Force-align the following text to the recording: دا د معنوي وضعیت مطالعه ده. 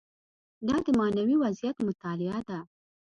دا 0.67 0.75
د 0.85 0.87
معنوي 0.99 1.35
وضعیت 1.43 1.77
مطالعه 1.87 2.39
ده. 2.49 2.59